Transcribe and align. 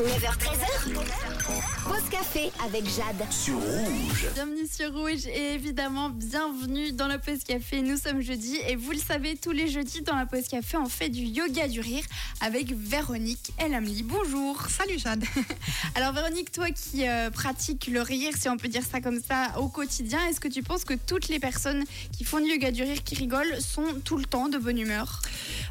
9h13h. 0.00 0.94
Pause 1.84 2.08
café 2.10 2.50
avec 2.64 2.84
Jade. 2.84 3.30
sur 3.30 3.56
rouge. 3.56 4.28
Bienvenue 4.34 4.66
sur 4.66 4.94
Rouge 4.94 5.26
et 5.26 5.54
évidemment 5.54 6.08
bienvenue 6.08 6.92
dans 6.92 7.06
la 7.06 7.18
pause 7.18 7.44
café. 7.44 7.82
Nous 7.82 7.98
sommes 7.98 8.22
jeudi 8.22 8.56
et 8.66 8.76
vous 8.76 8.92
le 8.92 8.98
savez, 8.98 9.36
tous 9.36 9.50
les 9.50 9.68
jeudis 9.68 10.00
dans 10.00 10.16
la 10.16 10.24
pause 10.24 10.48
café, 10.48 10.78
on 10.78 10.88
fait 10.88 11.10
du 11.10 11.22
yoga 11.22 11.68
du 11.68 11.80
rire 11.80 12.04
avec 12.40 12.72
Véronique 12.72 13.52
Elamli. 13.58 14.02
Bonjour. 14.02 14.62
Salut 14.70 14.98
Jade. 14.98 15.22
Alors 15.94 16.14
Véronique, 16.14 16.50
toi 16.50 16.70
qui 16.70 17.06
euh, 17.06 17.28
pratiques 17.30 17.88
le 17.88 18.00
rire, 18.00 18.32
si 18.38 18.48
on 18.48 18.56
peut 18.56 18.68
dire 18.68 18.84
ça 18.90 19.02
comme 19.02 19.20
ça, 19.20 19.58
au 19.58 19.68
quotidien, 19.68 20.18
est-ce 20.30 20.40
que 20.40 20.48
tu 20.48 20.62
penses 20.62 20.84
que 20.84 20.94
toutes 20.94 21.28
les 21.28 21.40
personnes 21.40 21.84
qui 22.16 22.24
font 22.24 22.38
du 22.38 22.46
yoga 22.46 22.70
du 22.70 22.84
rire, 22.84 23.04
qui 23.04 23.16
rigolent, 23.16 23.60
sont 23.60 24.00
tout 24.02 24.16
le 24.16 24.24
temps 24.24 24.48
de 24.48 24.56
bonne 24.56 24.78
humeur? 24.78 25.20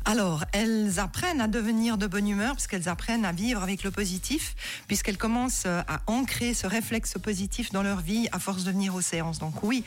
Alors, 0.05 0.43
elles 0.53 0.99
apprennent 0.99 1.41
à 1.41 1.47
devenir 1.47 1.97
de 1.97 2.05
bonne 2.05 2.27
humeur 2.27 2.53
parce 2.53 2.67
qu'elles 2.67 2.89
apprennent 2.89 3.25
à 3.25 3.31
vivre 3.31 3.63
avec 3.63 3.83
le 3.83 3.91
positif, 3.91 4.18
puisqu'elles 4.87 5.17
commencent 5.17 5.63
euh, 5.65 5.81
à 5.87 6.01
ancrer 6.07 6.53
ce 6.53 6.67
réflexe 6.67 7.15
positif 7.21 7.71
dans 7.71 7.83
leur 7.83 8.01
vie 8.01 8.27
à 8.31 8.39
force 8.39 8.63
de 8.63 8.71
venir 8.71 8.95
aux 8.95 9.01
séances. 9.01 9.39
Donc 9.39 9.63
oui, 9.63 9.83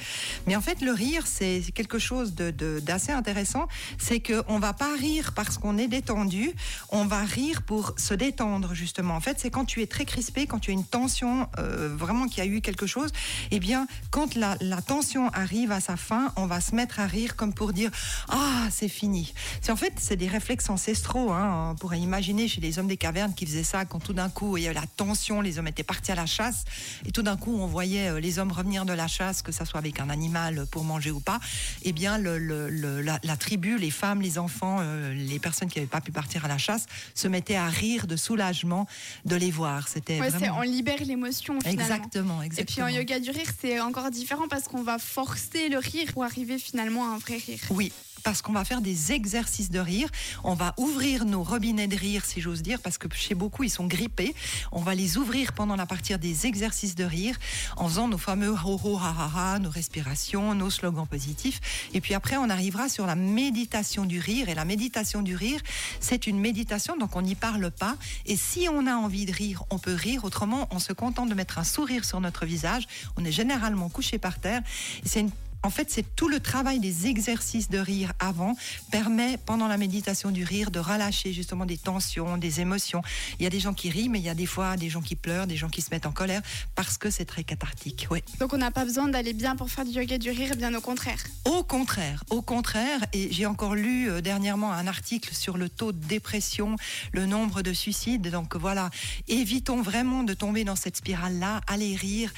mais 0.47 0.57
en 0.57 0.61
fait, 0.61 0.81
le 0.81 0.93
rire, 0.93 1.27
c'est 1.27 1.63
quelque 1.75 1.99
chose 1.99 2.35
de- 2.35 2.81
d'assez 2.81 3.13
intéressant. 3.13 3.69
C'est 3.99 4.21
qu'on 4.21 4.59
va 4.59 4.73
pas 4.73 4.95
rire 4.97 5.33
parce 5.35 5.59
qu'on 5.59 5.79
est 5.79 5.89
détendu, 5.89 6.53
on 6.91 7.05
va 7.05 7.23
rire 7.23 7.63
pour 7.63 7.95
se 7.97 8.15
détendre 8.15 8.75
justement. 8.75 9.15
En 9.17 9.21
fait, 9.21 9.39
c'est 9.41 9.51
quand 9.51 9.65
tu 9.65 9.83
es 9.83 9.87
très 9.87 10.05
crispé, 10.05 10.47
quand 10.47 10.59
tu 10.59 10.71
as 10.71 10.75
une 10.75 10.85
tension, 10.85 11.49
euh, 11.59 11.95
vraiment 11.97 12.27
qu'il 12.27 12.39
y 12.39 12.47
a 12.47 12.51
eu 12.51 12.61
quelque 12.61 12.87
chose, 12.87 13.11
eh 13.51 13.61
bien, 13.61 13.87
quand 14.11 14.35
la, 14.35 14.57
la 14.61 14.81
tension 14.83 15.29
arrive 15.31 15.73
à 15.73 15.81
sa 15.81 15.97
fin, 15.97 16.33
on 16.37 16.47
va 16.47 16.61
se 16.61 16.75
mettre 16.75 17.01
à 17.01 17.07
rire 17.07 17.37
comme 17.37 17.53
pour 17.53 17.73
dire 17.73 17.91
ah 18.29 18.67
c'est 18.71 18.89
fini. 18.89 19.33
C'est 19.61 19.73
en 19.73 19.77
fait 19.77 19.93
c'est 19.99 20.17
des 20.17 20.29
réflexes 20.29 20.71
ancestraux. 20.71 21.33
Hein. 21.33 21.71
On 21.73 21.75
pourrait 21.75 22.01
imaginer 22.01 22.49
chez 22.49 22.61
les 22.61 22.79
hommes 22.79 22.87
des 22.87 22.97
cavernes 22.97 23.35
qui 23.35 23.47
faisaient 23.47 23.63
ça 23.65 23.85
quand 23.85 24.01
tout 24.01 24.13
d'un 24.13 24.22
coup 24.29 24.57
il 24.57 24.63
y 24.63 24.67
avait 24.67 24.75
la 24.75 24.87
tension, 24.97 25.41
les 25.41 25.59
hommes 25.59 25.69
étaient 25.69 25.83
partis 25.83 26.13
à 26.13 26.15
la 26.15 26.27
chasse 26.27 26.65
et 27.07 27.13
tout 27.13 27.23
d'un 27.23 27.37
coup 27.37 27.57
on 27.59 27.67
voyait 27.67 28.09
euh, 28.09 28.21
les 28.21 28.39
hommes 28.39 28.53
revenir 28.53 28.85
de 28.85 28.93
la 28.93 29.07
chasse, 29.09 29.43
que 29.43 29.53
ça 29.53 29.65
soit 29.65 29.79
avec 29.79 30.01
un 30.01 30.11
animal 30.11 30.67
pour 30.71 30.85
manger 30.85 31.11
ou 31.11 31.21
pas. 31.21 31.41
Eh 31.83 31.93
bien 31.93 32.19
le, 32.19 32.39
le- 32.39 32.69
le- 32.71 33.01
la, 33.01 33.19
la 33.23 33.37
tribu, 33.37 33.79
les 33.79 33.91
femmes, 33.91 34.21
les 34.23 34.39
enfants, 34.39 34.79
euh, 34.81 35.13
les 35.15 35.39
personnes 35.39 35.69
qui 35.69 35.79
n'avaient 35.79 35.89
pas 35.91 36.01
pu 36.01 36.13
partir 36.13 36.45
à 36.45 36.49
la 36.49 36.59
chasse 36.59 36.87
se 37.15 37.29
mettaient 37.29 37.57
à 37.57 37.69
rire 37.69 38.07
de 38.07 38.17
soulagement 38.17 38.87
de 39.25 39.37
les 39.37 39.51
voir. 39.51 39.89
C'était 39.89 40.21
Ouais, 40.21 40.29
vraiment 40.31 40.59
on 40.59 40.63
libère 40.63 41.03
l'émotion 41.05 41.59
finalement. 41.61 41.81
exactement, 41.83 42.43
Et 42.43 42.49
puis 42.49 42.59
exactement. 42.61 42.87
en 42.87 42.91
yoga 42.91 43.21
du 43.21 43.31
rire, 43.31 43.51
c'est 43.61 43.81
encore 43.81 44.11
différent 44.11 44.49
parce 44.49 44.65
qu'on 44.65 44.83
va 44.83 44.99
forcer 44.99 45.69
le 45.69 45.79
rire 45.79 46.13
pour 46.13 46.25
arriver 46.25 46.59
finalement 46.59 47.05
à 47.11 47.15
un 47.15 47.19
vrai 47.19 47.37
rire. 47.37 47.61
Oui, 47.71 47.93
parce 48.23 48.43
qu'on 48.43 48.53
va 48.53 48.65
faire 48.65 48.81
des 48.81 49.13
exercices 49.13 49.71
de 49.71 49.79
rire. 49.79 50.09
On 50.45 50.55
va 50.55 50.75
ouvrir 50.77 51.25
nos 51.25 51.43
robinets 51.43 51.89
de 51.89 51.97
rire, 51.97 52.25
si 52.25 52.41
j'ose 52.41 52.63
dire, 52.63 52.81
parce 52.81 52.99
que 52.99 53.09
chez 53.15 53.35
beaucoup, 53.35 53.65
ils 53.65 53.71
sont 53.71 53.87
grippés. 53.87 54.35
On 54.71 54.81
va 54.81 54.95
les 54.95 55.19
ouvrir 55.19 55.53
pendant 55.53 55.77
la 55.77 55.87
partie 55.87 56.17
des 56.19 56.47
exercices 56.47 56.95
de 56.95 57.05
rire, 57.05 57.37
en 57.77 57.89
faisant 57.89 58.09
nos 58.09 58.19
fameux 58.19 58.51
ho 58.53 58.81
ho 58.83 58.99
ha 58.99 59.15
ha 59.17 59.55
ha, 59.55 59.59
nos 59.59 59.71
respirations, 59.71 60.55
nos 60.55 60.71
slogans 60.71 61.07
positifs. 61.07 61.61
Et 61.95 62.01
puis 62.01 62.15
après, 62.15 62.37
on 62.37 62.51
arrivera 62.51 62.89
sur 62.89 63.07
la 63.07 63.15
méditation 63.15 64.05
du 64.05 64.19
rire. 64.19 64.49
Et 64.49 64.55
la 64.55 64.65
méditation 64.65 65.23
du 65.23 65.37
rire, 65.37 65.61
c'est 66.01 66.27
une 66.27 66.39
méditation, 66.39 66.97
donc 66.97 67.17
on 67.17 67.23
n'y 67.23 67.35
parle 67.35 67.71
pas. 67.71 67.97
Et 68.27 68.37
si 68.37 68.69
on 68.71 68.87
a 68.87 68.95
envie 68.95 69.27
de 69.27 69.33
rire, 69.33 69.65
on 69.71 69.79
peut 69.79 69.95
rire. 69.95 70.25
Autrement, 70.25 70.69
on 70.71 70.79
se 70.79 70.93
contente 70.93 71.29
de 71.29 71.35
mettre 71.35 71.59
un 71.59 71.65
sourire 71.65 72.05
sur 72.05 72.21
notre 72.21 72.47
visage. 72.47 72.87
On 73.17 73.25
est 73.25 73.33
généralement 73.33 73.89
couché 73.89 74.19
par 74.19 74.39
terre. 74.39 74.63
C'est 75.05 75.21
une 75.21 75.31
en 75.63 75.71
fait, 75.71 75.91
c'est 75.91 76.17
tout 76.17 76.29
le 76.29 76.41
travail 76.41 76.81
des 76.81 77.07
exercices 77.07 77.69
de 77.69 77.79
rire 77.79 78.13
avant 78.19 78.57
permet, 78.91 79.39
pendant 79.39 79.69
la 79.69 79.77
méditation 79.77 80.31
du 80.31 80.45
rire, 80.45 80.71
de 80.71 80.81
relâcher 80.81 81.33
justement 81.33 81.67
des 81.67 81.79
tensions, 81.79 82.37
des 82.37 82.61
émotions. 82.61 83.03
Il 83.39 83.45
y 83.45 83.47
a 83.47 83.51
des 83.51 83.61
gens 83.61 83.75
qui 83.75 83.91
rient, 83.91 84.09
mais 84.09 84.19
il 84.19 84.25
y 84.25 84.29
a 84.29 84.35
des 84.35 84.47
fois 84.47 84.77
des 84.77 84.91
gens 84.91 85.01
qui 85.01 85.15
pleurent, 85.15 85.47
des 85.47 85.57
gens 85.57 85.69
qui 85.69 85.83
se 85.83 85.91
mettent 85.91 86.07
en 86.07 86.13
colère 86.13 86.43
parce 86.75 86.99
que 86.99 87.11
c'est 87.11 87.25
très 87.25 87.45
cathartique. 87.45 88.09
Oui. 88.11 88.23
Donc 88.41 88.53
on 88.53 88.59
n'a 88.59 88.71
pas 88.71 88.85
besoin 88.85 89.09
d'aller 89.09 89.33
bien 89.33 89.55
pour 89.57 89.71
faire 89.71 89.85
du 89.85 89.93
yoga 89.93 90.19
du 90.19 90.31
rire, 90.31 90.57
bien 90.57 90.75
au 90.75 90.81
contraire. 90.81 91.23
Au 91.45 91.63
contraire, 91.63 92.25
au 92.31 92.43
contraire, 92.43 93.01
et 93.13 93.33
j'ai 93.33 93.47
encore 93.47 93.75
lu 93.75 94.11
euh, 94.11 94.21
dernièrement 94.21 94.73
un 94.73 94.87
article 94.87 95.35
sur 95.35 95.57
le 95.57 95.69
taux 95.69 95.93
de 95.93 96.05
dépression, 96.05 96.77
le 97.13 97.27
nombre 97.27 97.63
de 97.63 97.73
suicides. 97.73 98.29
Donc 98.31 98.57
voilà, 98.57 98.91
évitons 99.29 99.83
vraiment 99.83 100.25
de 100.25 100.35
tomber 100.35 100.65
dans 100.65 100.77
cette 100.77 100.97
spirale-là. 100.97 101.61
Allez 101.67 101.95
rire. 101.95 102.33